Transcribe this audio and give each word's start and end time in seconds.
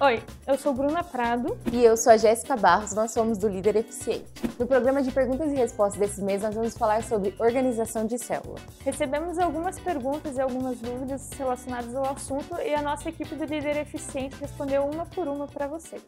Oi, 0.00 0.22
eu 0.46 0.56
sou 0.56 0.72
Bruna 0.72 1.02
Prado. 1.02 1.58
E 1.72 1.82
eu 1.82 1.96
sou 1.96 2.12
a 2.12 2.16
Jéssica 2.16 2.56
Barros, 2.56 2.92
nós 2.92 3.10
somos 3.10 3.36
do 3.36 3.48
Líder 3.48 3.74
Eficiente. 3.74 4.30
No 4.56 4.64
programa 4.64 5.02
de 5.02 5.10
perguntas 5.10 5.50
e 5.50 5.56
respostas 5.56 5.98
desse 5.98 6.22
mês, 6.22 6.40
nós 6.40 6.54
vamos 6.54 6.78
falar 6.78 7.02
sobre 7.02 7.34
organização 7.36 8.06
de 8.06 8.16
célula. 8.16 8.60
Recebemos 8.84 9.40
algumas 9.40 9.76
perguntas 9.80 10.36
e 10.36 10.40
algumas 10.40 10.78
dúvidas 10.78 11.28
relacionadas 11.36 11.96
ao 11.96 12.12
assunto 12.12 12.60
e 12.60 12.76
a 12.76 12.80
nossa 12.80 13.08
equipe 13.08 13.34
do 13.34 13.44
Líder 13.44 13.76
Eficiente 13.76 14.36
respondeu 14.36 14.84
uma 14.84 15.04
por 15.04 15.26
uma 15.26 15.48
para 15.48 15.66
vocês. 15.66 16.04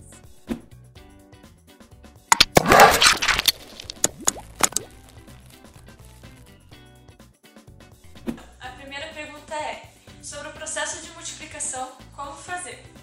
A 8.61 8.69
primeira 8.79 9.09
pergunta 9.09 9.53
é: 9.57 9.83
sobre 10.23 10.47
o 10.47 10.53
processo 10.53 11.05
de 11.05 11.11
multiplicação, 11.11 11.89
como 12.15 12.35
fazer? 12.35 13.00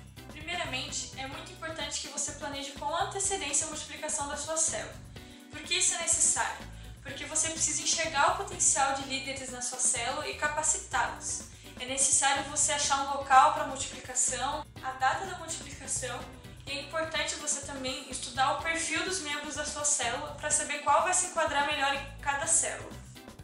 Primeiramente, 0.47 1.11
é 1.17 1.27
muito 1.27 1.51
importante 1.51 1.99
que 1.99 2.07
você 2.07 2.31
planeje 2.31 2.71
com 2.71 2.95
antecedência 2.95 3.67
a 3.67 3.69
multiplicação 3.69 4.29
da 4.29 4.37
sua 4.37 4.55
célula. 4.55 4.95
Por 5.51 5.59
que 5.59 5.73
isso 5.73 5.93
é 5.95 5.97
necessário? 5.97 6.65
Porque 7.03 7.25
você 7.25 7.49
precisa 7.49 7.81
enxergar 7.81 8.31
o 8.31 8.37
potencial 8.37 8.93
de 8.93 9.09
líderes 9.09 9.51
na 9.51 9.61
sua 9.61 9.77
célula 9.77 10.25
e 10.25 10.35
capacitá-los. 10.35 11.49
É 11.81 11.85
necessário 11.85 12.45
você 12.45 12.71
achar 12.71 13.01
um 13.01 13.17
local 13.17 13.55
para 13.55 13.65
multiplicação, 13.65 14.65
a 14.81 14.91
data 14.91 15.25
da 15.25 15.37
multiplicação 15.37 16.17
e 16.65 16.71
é 16.71 16.81
importante 16.83 17.35
você 17.35 17.65
também 17.65 18.09
estudar 18.09 18.53
o 18.53 18.61
perfil 18.61 19.03
dos 19.03 19.19
membros 19.19 19.55
da 19.55 19.65
sua 19.65 19.83
célula 19.83 20.33
para 20.35 20.49
saber 20.49 20.79
qual 20.79 21.03
vai 21.03 21.13
se 21.13 21.25
enquadrar 21.25 21.67
melhor 21.67 21.93
em 21.93 22.21
cada 22.21 22.47
célula. 22.47 22.89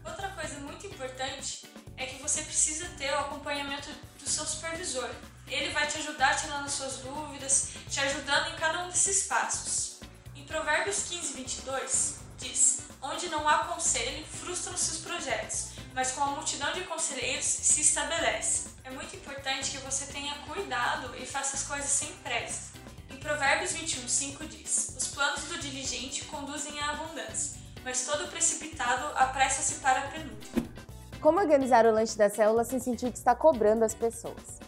Outra 0.05 0.29
coisa 0.29 0.57
muito 0.61 0.87
importante 0.87 1.65
é 1.97 2.05
que 2.05 2.21
você 2.21 2.43
precisa 2.43 2.87
ter 2.97 3.11
o 3.11 3.19
acompanhamento 3.19 3.89
do 4.21 4.29
seu 4.29 4.45
supervisor. 4.45 5.09
Ele 5.47 5.71
vai 5.71 5.85
te 5.87 5.97
ajudar 5.97 6.35
tirando 6.35 6.65
as 6.65 6.71
suas 6.71 6.97
dúvidas, 6.97 7.69
te 7.89 7.99
ajudando 7.99 8.53
em 8.53 8.55
cada 8.55 8.83
um 8.83 8.89
desses 8.89 9.27
passos. 9.27 9.99
Em 10.35 10.43
Provérbios 10.45 11.03
15, 11.09 11.33
22, 11.33 12.15
diz: 12.37 12.81
Onde 13.01 13.29
não 13.29 13.47
há 13.47 13.59
conselho, 13.65 14.25
frustram-se 14.25 14.91
os 14.91 14.97
projetos, 14.99 15.69
mas 15.93 16.11
com 16.11 16.23
a 16.23 16.27
multidão 16.27 16.71
de 16.73 16.81
conselheiros 16.81 17.45
se 17.45 17.81
estabelece. 17.81 18.69
É 18.83 18.89
muito 18.89 19.15
importante 19.15 19.71
que 19.71 19.77
você 19.77 20.05
tenha 20.11 20.33
cuidado 20.47 21.15
e 21.17 21.25
faça 21.25 21.55
as 21.55 21.63
coisas 21.63 21.89
sem 21.89 22.11
pressa. 22.17 22.73
Em 23.09 23.17
Provérbios 23.17 23.73
21, 23.73 24.07
5 24.07 24.45
diz: 24.45 24.95
Os 24.97 25.07
planos 25.07 25.43
do 25.43 25.57
diligente 25.59 26.25
conduzem 26.25 26.79
à 26.79 26.91
abundância, 26.91 27.59
mas 27.83 28.05
todo 28.05 28.29
precipitado 28.29 29.05
apressa-se 29.15 29.75
para 29.75 29.99
a 29.99 30.07
penúria. 30.07 30.73
Como 31.21 31.39
organizar 31.39 31.85
o 31.85 31.91
lanche 31.91 32.17
da 32.17 32.29
célula 32.29 32.63
sem 32.63 32.79
sentir 32.79 33.11
que 33.11 33.17
está 33.17 33.35
cobrando 33.35 33.85
as 33.85 33.93
pessoas? 33.93 34.59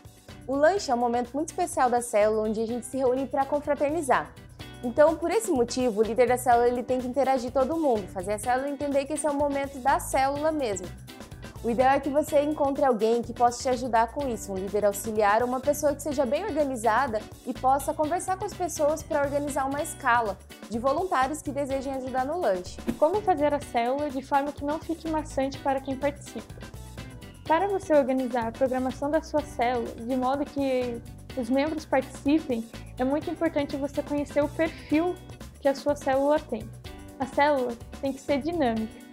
O 0.48 0.56
lanche 0.56 0.92
é 0.92 0.94
um 0.94 0.98
momento 0.98 1.32
muito 1.34 1.50
especial 1.50 1.90
da 1.90 2.02
célula 2.02 2.48
onde 2.48 2.62
a 2.62 2.68
gente 2.68 2.86
se 2.86 2.98
reúne 2.98 3.26
para 3.26 3.46
confraternizar. 3.46 4.32
Então, 4.84 5.16
por 5.16 5.32
esse 5.32 5.50
motivo, 5.50 6.02
o 6.02 6.04
líder 6.04 6.28
da 6.28 6.38
célula 6.38 6.68
ele 6.68 6.84
tem 6.84 7.00
que 7.00 7.08
interagir 7.08 7.52
todo 7.52 7.76
mundo, 7.76 8.08
fazer 8.10 8.34
a 8.34 8.38
célula 8.38 8.70
entender 8.70 9.06
que 9.06 9.14
esse 9.14 9.26
é 9.26 9.32
o 9.32 9.34
momento 9.34 9.80
da 9.80 10.00
célula 10.00 10.52
mesmo. 10.52 10.88
O 11.64 11.70
ideal 11.72 11.96
é 11.96 12.00
que 12.00 12.10
você 12.10 12.44
encontre 12.44 12.86
alguém 12.86 13.24
que 13.24 13.34
possa 13.34 13.64
te 13.64 13.70
ajudar 13.70 14.14
com 14.14 14.28
isso, 14.28 14.52
um 14.52 14.56
líder 14.56 14.86
auxiliar 14.86 15.42
ou 15.42 15.48
uma 15.48 15.60
pessoa 15.60 15.96
que 15.96 16.04
seja 16.04 16.24
bem 16.24 16.46
organizada 16.46 17.20
e 17.44 17.52
possa 17.52 17.92
conversar 17.92 18.38
com 18.38 18.46
as 18.46 18.54
pessoas 18.54 19.02
para 19.02 19.24
organizar 19.24 19.66
uma 19.66 19.82
escala 19.82 20.38
de 20.70 20.78
voluntários 20.78 21.42
que 21.42 21.52
desejem 21.52 21.96
ajudar 21.96 22.24
no 22.24 22.40
lanche. 22.40 22.78
Como 23.00 23.20
fazer 23.20 23.52
a 23.52 23.60
célula 23.60 24.12
de 24.12 24.22
forma 24.22 24.52
que 24.52 24.64
não 24.64 24.78
fique 24.78 25.10
maçante 25.10 25.58
para 25.58 25.82
quem 25.82 25.98
participa? 25.98 26.54
Para 27.48 27.68
você 27.68 27.94
organizar 27.94 28.48
a 28.48 28.52
programação 28.52 29.12
da 29.12 29.22
sua 29.22 29.42
célula 29.42 29.92
de 29.92 30.16
modo 30.16 30.44
que 30.46 31.00
os 31.38 31.48
membros 31.48 31.86
participem, 31.86 32.68
é 32.98 33.04
muito 33.04 33.30
importante 33.30 33.78
você 33.78 34.02
conhecer 34.02 34.44
o 34.44 34.50
perfil 34.50 35.14
que 35.62 35.68
a 35.68 35.76
sua 35.76 35.96
célula 35.96 36.40
tem. 36.40 36.68
A 37.20 37.28
célula 37.28 37.74
tem 38.02 38.12
que 38.12 38.20
ser 38.20 38.42
dinâmica. 38.42 39.06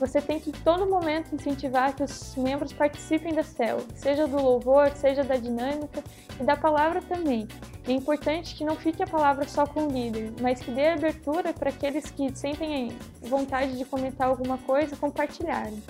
Você 0.00 0.20
tem 0.20 0.40
que, 0.40 0.50
em 0.50 0.52
todo 0.52 0.90
momento, 0.90 1.34
incentivar 1.34 1.94
que 1.94 2.02
os 2.02 2.34
membros 2.36 2.72
participem 2.72 3.32
da 3.32 3.44
célula, 3.44 3.86
seja 3.94 4.26
do 4.26 4.42
louvor, 4.42 4.90
seja 4.96 5.22
da 5.22 5.36
dinâmica 5.36 6.02
e 6.40 6.42
da 6.42 6.56
palavra 6.56 7.00
também. 7.02 7.46
É 7.86 7.92
importante 7.92 8.56
que 8.56 8.64
não 8.64 8.74
fique 8.74 9.04
a 9.04 9.06
palavra 9.06 9.46
só 9.46 9.66
com 9.66 9.86
o 9.86 9.90
líder, 9.90 10.32
mas 10.40 10.60
que 10.60 10.72
dê 10.72 10.88
abertura 10.88 11.52
para 11.52 11.70
aqueles 11.70 12.10
que 12.10 12.34
sentem 12.36 12.90
vontade 13.22 13.78
de 13.78 13.84
comentar 13.84 14.28
alguma 14.28 14.58
coisa 14.58 14.96
compartilharem. 14.96 15.80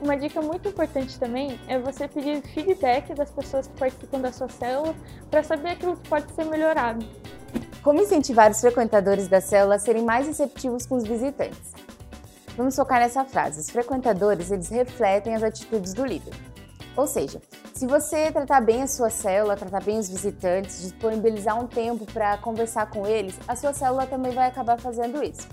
Uma 0.00 0.16
dica 0.16 0.40
muito 0.40 0.68
importante 0.68 1.18
também 1.18 1.58
é 1.66 1.76
você 1.76 2.06
pedir 2.06 2.40
feedback 2.42 3.14
das 3.14 3.30
pessoas 3.30 3.66
que 3.66 3.76
participam 3.76 4.20
da 4.20 4.32
sua 4.32 4.48
célula 4.48 4.94
para 5.28 5.42
saber 5.42 5.70
aquilo 5.70 5.96
que 5.96 6.08
pode 6.08 6.32
ser 6.32 6.44
melhorado. 6.44 7.04
Como 7.82 8.00
incentivar 8.00 8.50
os 8.50 8.60
frequentadores 8.60 9.26
da 9.26 9.40
célula 9.40 9.74
a 9.74 9.78
serem 9.78 10.04
mais 10.04 10.26
receptivos 10.26 10.86
com 10.86 10.96
os 10.96 11.04
visitantes? 11.04 11.72
Vamos 12.56 12.76
focar 12.76 13.00
nessa 13.00 13.24
frase. 13.24 13.60
Os 13.60 13.70
frequentadores, 13.70 14.50
eles 14.52 14.68
refletem 14.68 15.34
as 15.34 15.42
atitudes 15.42 15.94
do 15.94 16.04
líder. 16.04 16.34
Ou 16.96 17.06
seja, 17.06 17.40
se 17.74 17.86
você 17.86 18.30
tratar 18.32 18.60
bem 18.60 18.82
a 18.82 18.86
sua 18.88 19.10
célula, 19.10 19.56
tratar 19.56 19.82
bem 19.82 19.98
os 19.98 20.08
visitantes, 20.08 20.82
disponibilizar 20.82 21.58
um 21.58 21.66
tempo 21.66 22.04
para 22.12 22.36
conversar 22.38 22.90
com 22.90 23.06
eles, 23.06 23.38
a 23.46 23.54
sua 23.54 23.72
célula 23.72 24.06
também 24.06 24.32
vai 24.32 24.48
acabar 24.48 24.80
fazendo 24.80 25.22
isso. 25.22 25.46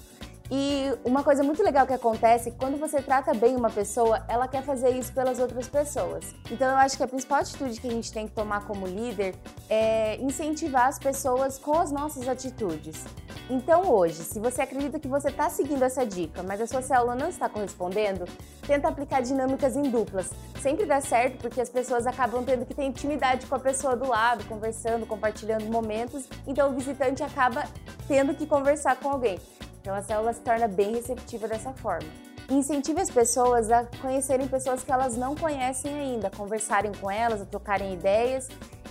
E 0.51 0.93
uma 1.03 1.23
coisa 1.23 1.41
muito 1.43 1.63
legal 1.63 1.87
que 1.87 1.93
acontece 1.93 2.51
quando 2.51 2.77
você 2.77 3.01
trata 3.01 3.33
bem 3.33 3.55
uma 3.55 3.69
pessoa, 3.69 4.23
ela 4.27 4.47
quer 4.47 4.63
fazer 4.63 4.89
isso 4.91 5.11
pelas 5.11 5.39
outras 5.39 5.67
pessoas. 5.67 6.35
Então 6.51 6.69
eu 6.69 6.77
acho 6.77 6.95
que 6.97 7.03
a 7.03 7.07
principal 7.07 7.39
atitude 7.39 7.81
que 7.81 7.87
a 7.87 7.91
gente 7.91 8.11
tem 8.11 8.27
que 8.27 8.33
tomar 8.33 8.65
como 8.65 8.85
líder 8.85 9.35
é 9.67 10.17
incentivar 10.17 10.87
as 10.87 10.99
pessoas 10.99 11.57
com 11.57 11.73
as 11.73 11.91
nossas 11.91 12.27
atitudes. 12.27 13.03
Então 13.49 13.89
hoje, 13.91 14.23
se 14.23 14.39
você 14.39 14.61
acredita 14.61 14.99
que 14.99 15.07
você 15.07 15.29
está 15.29 15.49
seguindo 15.49 15.83
essa 15.83 16.05
dica, 16.05 16.43
mas 16.43 16.61
a 16.61 16.67
sua 16.67 16.81
célula 16.81 17.15
não 17.15 17.29
está 17.29 17.49
correspondendo, 17.49 18.25
tenta 18.65 18.87
aplicar 18.87 19.21
dinâmicas 19.21 19.75
em 19.75 19.83
duplas. 19.83 20.29
Sempre 20.61 20.85
dá 20.85 21.01
certo 21.01 21.39
porque 21.39 21.61
as 21.61 21.69
pessoas 21.69 22.05
acabam 22.05 22.43
tendo 22.43 22.65
que 22.65 22.73
ter 22.73 22.83
intimidade 22.83 23.47
com 23.47 23.55
a 23.55 23.59
pessoa 23.59 23.95
do 23.95 24.07
lado, 24.07 24.45
conversando, 24.45 25.05
compartilhando 25.05 25.65
momentos, 25.65 26.27
então 26.45 26.69
o 26.69 26.73
visitante 26.73 27.23
acaba 27.23 27.63
tendo 28.07 28.33
que 28.35 28.45
conversar 28.45 28.95
com 28.97 29.09
alguém. 29.09 29.39
Então 29.85 29.93
a 29.93 30.01
célula 30.01 30.33
se 30.33 30.41
torna 30.41 30.67
bem 30.67 30.95
receptiva 30.95 31.47
dessa 31.47 31.71
forma. 31.73 32.09
incentive 32.49 32.99
as 32.99 33.11
pessoas 33.11 33.69
a 33.69 33.85
conhecerem 34.01 34.47
pessoas 34.47 34.83
que 34.83 34.91
elas 34.91 35.15
não 35.15 35.35
conhecem 35.35 35.93
ainda, 35.93 36.31
conversarem 36.31 36.91
com 36.99 37.09
elas, 37.11 37.39
a 37.39 37.45
trocarem 37.45 37.93
ideias. 37.93 38.47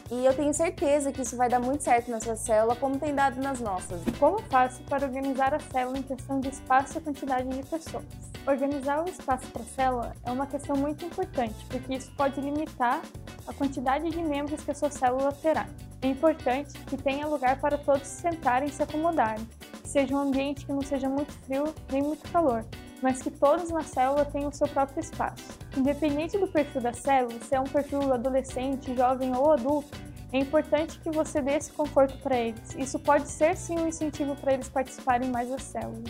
E 0.08 0.24
eu 0.24 0.32
tenho 0.36 0.54
certeza 0.54 1.10
que 1.10 1.22
isso 1.22 1.36
vai 1.36 1.48
dar 1.48 1.58
muito 1.58 1.82
certo 1.82 2.12
na 2.12 2.20
sua 2.20 2.36
célula, 2.36 2.76
como 2.76 2.96
tem 2.96 3.12
dado 3.12 3.42
nas 3.42 3.58
nossas. 3.58 4.00
Como 4.20 4.40
faço 4.42 4.80
para 4.84 5.04
organizar 5.04 5.52
a 5.52 5.58
célula 5.58 5.98
em 5.98 6.02
questão 6.02 6.38
de 6.38 6.50
espaço 6.50 6.96
e 6.96 7.00
quantidade 7.00 7.48
de 7.48 7.62
pessoas? 7.64 8.04
Organizar 8.46 9.04
o 9.04 9.08
espaço 9.08 9.48
para 9.48 9.62
a 9.62 9.66
célula 9.66 10.12
é 10.24 10.30
uma 10.30 10.46
questão 10.46 10.76
muito 10.76 11.04
importante, 11.04 11.56
porque 11.70 11.96
isso 11.96 12.12
pode 12.16 12.40
limitar 12.40 13.02
a 13.48 13.52
quantidade 13.52 14.08
de 14.10 14.22
membros 14.22 14.62
que 14.62 14.70
a 14.70 14.74
sua 14.76 14.92
célula 14.92 15.32
terá. 15.32 15.66
É 16.02 16.06
importante 16.06 16.78
que 16.80 16.96
tenha 16.96 17.26
lugar 17.26 17.58
para 17.58 17.78
todos 17.78 18.06
se 18.06 18.20
sentarem 18.20 18.68
e 18.68 18.72
se 18.72 18.82
acomodarem, 18.82 19.48
seja 19.84 20.14
um 20.14 20.18
ambiente 20.18 20.66
que 20.66 20.72
não 20.72 20.82
seja 20.82 21.08
muito 21.08 21.32
frio 21.44 21.72
nem 21.90 22.02
muito 22.02 22.28
calor, 22.30 22.64
mas 23.02 23.22
que 23.22 23.30
todos 23.30 23.70
na 23.70 23.82
célula 23.82 24.24
tenham 24.24 24.48
o 24.48 24.54
seu 24.54 24.66
próprio 24.66 25.00
espaço. 25.00 25.44
Independente 25.76 26.38
do 26.38 26.48
perfil 26.48 26.80
da 26.80 26.92
célula, 26.92 27.38
se 27.40 27.54
é 27.54 27.60
um 27.60 27.64
perfil 27.64 28.12
adolescente, 28.12 28.94
jovem 28.96 29.36
ou 29.36 29.52
adulto, 29.52 29.96
é 30.32 30.38
importante 30.38 30.98
que 30.98 31.10
você 31.10 31.40
dê 31.40 31.52
esse 31.52 31.70
conforto 31.72 32.18
para 32.18 32.36
eles. 32.36 32.74
Isso 32.76 32.98
pode 32.98 33.28
ser 33.28 33.56
sim 33.56 33.78
um 33.78 33.86
incentivo 33.86 34.34
para 34.34 34.54
eles 34.54 34.68
participarem 34.68 35.30
mais 35.30 35.48
da 35.48 35.58
célula. 35.58 36.02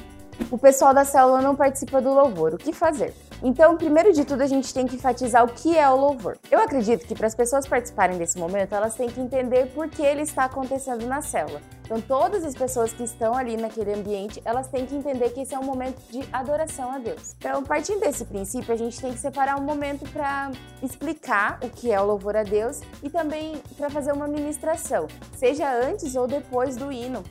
O 0.54 0.58
pessoal 0.58 0.94
da 0.94 1.04
célula 1.04 1.42
não 1.42 1.56
participa 1.56 2.00
do 2.00 2.14
louvor. 2.14 2.54
O 2.54 2.56
que 2.56 2.72
fazer? 2.72 3.12
Então, 3.42 3.76
primeiro 3.76 4.12
de 4.12 4.24
tudo, 4.24 4.40
a 4.40 4.46
gente 4.46 4.72
tem 4.72 4.86
que 4.86 4.94
enfatizar 4.94 5.44
o 5.44 5.48
que 5.48 5.76
é 5.76 5.90
o 5.90 5.96
louvor. 5.96 6.38
Eu 6.48 6.60
acredito 6.60 7.08
que 7.08 7.14
para 7.16 7.26
as 7.26 7.34
pessoas 7.34 7.66
participarem 7.66 8.16
desse 8.16 8.38
momento, 8.38 8.72
elas 8.72 8.94
têm 8.94 9.08
que 9.08 9.20
entender 9.20 9.66
por 9.74 9.88
que 9.88 10.00
ele 10.00 10.22
está 10.22 10.44
acontecendo 10.44 11.08
na 11.08 11.20
célula. 11.20 11.60
Então, 11.84 12.00
todas 12.00 12.44
as 12.44 12.54
pessoas 12.54 12.92
que 12.92 13.02
estão 13.02 13.34
ali 13.34 13.56
naquele 13.56 13.94
ambiente, 13.94 14.40
elas 14.44 14.68
têm 14.68 14.86
que 14.86 14.94
entender 14.94 15.30
que 15.30 15.40
esse 15.40 15.56
é 15.56 15.58
um 15.58 15.64
momento 15.64 16.00
de 16.08 16.22
adoração 16.32 16.88
a 16.92 16.98
Deus. 16.98 17.34
Então, 17.36 17.64
partindo 17.64 17.98
desse 17.98 18.24
princípio, 18.24 18.72
a 18.72 18.76
gente 18.76 19.00
tem 19.00 19.12
que 19.12 19.18
separar 19.18 19.58
um 19.58 19.64
momento 19.64 20.08
para 20.12 20.52
explicar 20.80 21.58
o 21.64 21.68
que 21.68 21.90
é 21.90 22.00
o 22.00 22.06
louvor 22.06 22.36
a 22.36 22.44
Deus 22.44 22.80
e 23.02 23.10
também 23.10 23.60
para 23.76 23.90
fazer 23.90 24.12
uma 24.12 24.28
ministração, 24.28 25.08
seja 25.36 25.68
antes 25.68 26.14
ou 26.14 26.28
depois 26.28 26.76
do 26.76 26.92
hino. 26.92 27.24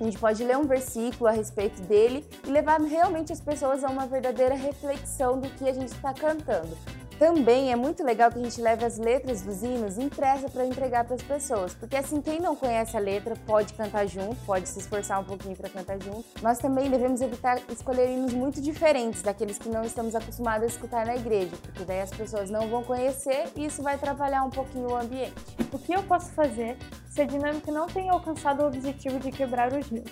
A 0.00 0.04
gente 0.04 0.18
pode 0.18 0.44
ler 0.44 0.56
um 0.56 0.64
versículo 0.64 1.28
a 1.28 1.32
respeito 1.32 1.82
dele 1.82 2.24
e 2.46 2.50
levar 2.50 2.80
realmente 2.80 3.32
as 3.32 3.40
pessoas 3.40 3.82
a 3.82 3.88
uma 3.88 4.06
verdadeira 4.06 4.54
reflexão 4.54 5.40
do 5.40 5.48
que 5.50 5.68
a 5.68 5.72
gente 5.72 5.92
está 5.92 6.14
cantando. 6.14 6.76
Também 7.18 7.72
é 7.72 7.74
muito 7.74 8.04
legal 8.04 8.30
que 8.30 8.38
a 8.38 8.42
gente 8.42 8.60
leve 8.60 8.84
as 8.84 8.96
letras 8.96 9.42
dos 9.42 9.64
hinos 9.64 9.98
impressa 9.98 10.48
para 10.48 10.64
entregar 10.64 11.04
para 11.04 11.16
as 11.16 11.22
pessoas, 11.22 11.74
porque 11.74 11.96
assim 11.96 12.20
quem 12.20 12.38
não 12.38 12.54
conhece 12.54 12.96
a 12.96 13.00
letra 13.00 13.34
pode 13.44 13.74
cantar 13.74 14.06
junto, 14.06 14.36
pode 14.46 14.68
se 14.68 14.78
esforçar 14.78 15.20
um 15.20 15.24
pouquinho 15.24 15.56
para 15.56 15.68
cantar 15.68 16.00
junto. 16.00 16.24
Nós 16.40 16.58
também 16.58 16.88
devemos 16.88 17.20
evitar 17.20 17.60
escolher 17.72 18.08
hinos 18.08 18.32
muito 18.32 18.60
diferentes 18.60 19.20
daqueles 19.20 19.58
que 19.58 19.68
não 19.68 19.82
estamos 19.82 20.14
acostumados 20.14 20.62
a 20.62 20.66
escutar 20.66 21.04
na 21.04 21.16
igreja, 21.16 21.56
porque 21.60 21.82
daí 21.82 22.00
as 22.00 22.10
pessoas 22.10 22.50
não 22.50 22.68
vão 22.68 22.84
conhecer 22.84 23.48
e 23.56 23.66
isso 23.66 23.82
vai 23.82 23.96
atrapalhar 23.96 24.44
um 24.44 24.50
pouquinho 24.50 24.92
o 24.92 24.96
ambiente. 24.96 25.34
O 25.72 25.78
que 25.78 25.92
eu 25.92 26.04
posso 26.04 26.30
fazer 26.30 26.76
se 27.10 27.20
a 27.20 27.24
dinâmica 27.24 27.72
não 27.72 27.88
tem 27.88 28.08
alcançado 28.10 28.62
o 28.62 28.66
objetivo 28.68 29.18
de 29.18 29.32
quebrar 29.32 29.72
o 29.72 29.82
gelo? 29.82 30.04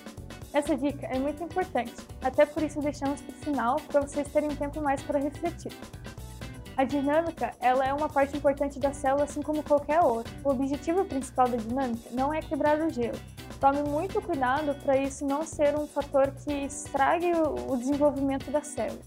Essa 0.53 0.77
dica 0.77 1.07
é 1.07 1.21
muito 1.21 1.45
importante, 1.45 1.95
até 2.21 2.45
por 2.45 2.65
isso 2.65 2.81
deixamos 2.81 3.21
para 3.21 3.33
o 3.33 3.39
final 3.45 3.77
para 3.87 4.01
vocês 4.01 4.27
terem 4.33 4.51
tempo 4.57 4.81
mais 4.81 5.01
para 5.03 5.21
refletir. 5.21 5.71
A 6.77 6.85
dinâmica 6.85 7.53
ela 7.59 7.87
é 7.87 7.95
uma 7.95 8.07
parte 8.09 8.37
importante 8.37 8.79
da 8.79 8.93
célula, 8.93 9.25
assim 9.25 9.41
como 9.41 9.63
qualquer 9.63 10.01
outra. 10.01 10.31
O 10.45 10.51
objetivo 10.51 11.07
principal 11.07 11.49
da 11.49 11.57
dinâmica 11.57 12.11
não 12.13 12.35
é 12.35 12.43
quebrar 12.43 12.79
o 12.81 12.91
gelo. 12.91 13.19
Tome 13.59 13.83
muito 13.83 14.21
cuidado 14.21 14.75
para 14.83 14.99
isso 14.99 15.27
não 15.27 15.43
ser 15.43 15.75
um 15.75 15.87
fator 15.87 16.31
que 16.33 16.53
estrague 16.53 17.33
o 17.33 17.77
desenvolvimento 17.79 18.51
da 18.51 18.61
célula. 18.61 19.01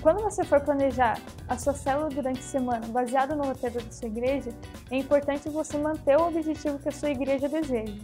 Quando 0.00 0.22
você 0.22 0.44
for 0.44 0.60
planejar 0.60 1.18
a 1.48 1.58
sua 1.58 1.74
célula 1.74 2.08
durante 2.08 2.38
a 2.38 2.42
semana 2.44 2.86
baseado 2.86 3.34
no 3.34 3.42
roteiro 3.42 3.82
da 3.82 3.90
sua 3.90 4.06
igreja, 4.06 4.50
é 4.88 4.96
importante 4.96 5.48
você 5.48 5.76
manter 5.76 6.16
o 6.16 6.28
objetivo 6.28 6.78
que 6.78 6.88
a 6.88 6.92
sua 6.92 7.10
igreja 7.10 7.48
deseja. 7.48 8.00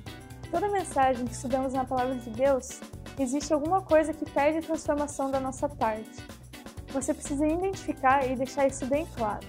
Toda 0.51 0.69
mensagem 0.69 1.25
que 1.25 1.35
estudamos 1.35 1.73
na 1.73 1.85
Palavra 1.85 2.17
de 2.17 2.31
Deus, 2.31 2.81
existe 3.17 3.55
alguma 3.55 3.81
coisa 3.81 4.13
que 4.13 4.29
pede 4.29 4.67
transformação 4.67 5.31
da 5.31 5.39
nossa 5.39 5.69
parte. 5.69 6.42
Você 6.93 7.15
precisa 7.15 7.47
identificar 7.47 8.27
e 8.27 8.37
deixar 8.37 8.67
isso 8.67 8.85
bem 8.87 9.07
claro. 9.17 9.47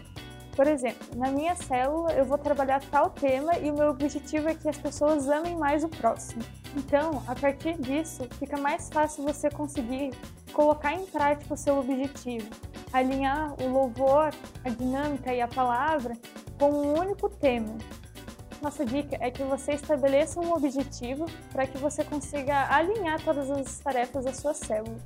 Por 0.56 0.68
exemplo, 0.68 1.18
na 1.18 1.32
minha 1.32 1.56
célula 1.56 2.14
eu 2.14 2.26
vou 2.26 2.38
trabalhar 2.38 2.82
tal 2.92 3.10
tema 3.10 3.58
e 3.58 3.72
o 3.72 3.76
meu 3.76 3.90
objetivo 3.90 4.48
é 4.48 4.54
que 4.54 4.70
as 4.70 4.78
pessoas 4.78 5.28
amem 5.28 5.58
mais 5.58 5.84
o 5.84 5.90
próximo. 5.90 6.44
Então, 6.76 7.24
a 7.28 7.36
partir 7.36 7.78
disso, 7.80 8.28
fica 8.40 8.58
mais 8.58 8.90
fácil 8.90 9.24
você 9.24 9.50
conseguir 9.50 10.12
colocar 10.54 10.94
em 10.94 11.06
prática 11.06 11.54
o 11.54 11.58
seu 11.58 11.80
objetivo, 11.80 12.48
alinhar 12.92 13.56
o 13.62 13.68
louvor, 13.68 14.32
a 14.64 14.70
dinâmica 14.70 15.34
e 15.34 15.42
a 15.42 15.48
palavra 15.48 16.16
com 16.60 16.70
um 16.70 17.00
único 17.00 17.30
tema. 17.30 17.76
Nossa 18.62 18.86
dica 18.86 19.18
é 19.20 19.30
que 19.30 19.44
você 19.44 19.74
estabeleça 19.74 20.40
um 20.40 20.54
objetivo 20.54 21.26
para 21.52 21.68
que 21.68 21.78
você 21.78 22.04
consiga 22.04 22.74
alinhar 22.74 23.22
todas 23.22 23.52
as 23.52 23.80
tarefas 23.80 24.24
da 24.24 24.34
sua 24.34 24.54
célula. 24.54 24.98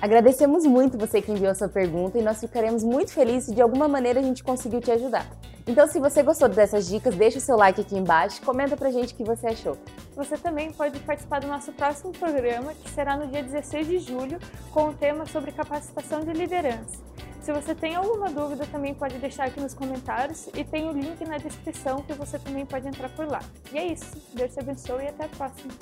Agradecemos 0.00 0.64
muito 0.64 0.96
você 0.96 1.20
que 1.20 1.32
enviou 1.32 1.52
sua 1.56 1.68
pergunta 1.68 2.18
e 2.18 2.22
nós 2.22 2.38
ficaremos 2.38 2.84
muito 2.84 3.12
felizes 3.12 3.46
se 3.46 3.54
de 3.54 3.60
alguma 3.60 3.88
maneira 3.88 4.20
a 4.20 4.22
gente 4.22 4.44
conseguiu 4.44 4.80
te 4.80 4.92
ajudar. 4.92 5.26
Então, 5.66 5.88
se 5.88 5.98
você 5.98 6.22
gostou 6.22 6.48
dessas 6.48 6.88
dicas, 6.88 7.16
deixa 7.16 7.38
o 7.38 7.40
seu 7.40 7.56
like 7.56 7.80
aqui 7.80 7.96
embaixo, 7.96 8.40
comenta 8.42 8.76
pra 8.76 8.92
gente 8.92 9.12
o 9.12 9.16
que 9.16 9.24
você 9.24 9.48
achou. 9.48 9.76
Você 10.14 10.36
também 10.36 10.72
pode 10.72 11.00
participar 11.00 11.40
do 11.40 11.48
nosso 11.48 11.72
próximo 11.72 12.12
programa, 12.12 12.72
que 12.74 12.88
será 12.90 13.16
no 13.16 13.26
dia 13.26 13.42
16 13.42 13.86
de 13.88 13.98
julho, 13.98 14.38
com 14.72 14.88
o 14.88 14.94
tema 14.94 15.26
sobre 15.26 15.50
capacitação 15.50 16.20
de 16.20 16.32
liderança. 16.32 16.96
Se 17.42 17.52
você 17.52 17.74
tem 17.74 17.96
alguma 17.96 18.30
dúvida, 18.30 18.66
também 18.66 18.94
pode 18.94 19.18
deixar 19.18 19.46
aqui 19.46 19.60
nos 19.60 19.74
comentários 19.74 20.48
e 20.54 20.62
tem 20.62 20.88
o 20.88 20.92
link 20.92 21.24
na 21.26 21.38
descrição 21.38 22.02
que 22.02 22.12
você 22.12 22.38
também 22.38 22.64
pode 22.64 22.86
entrar 22.86 23.08
por 23.10 23.26
lá. 23.26 23.40
E 23.72 23.78
é 23.78 23.86
isso. 23.86 24.16
Deus 24.32 24.52
te 24.52 24.60
abençoe 24.60 25.04
e 25.04 25.08
até 25.08 25.24
a 25.24 25.28
próxima. 25.28 25.72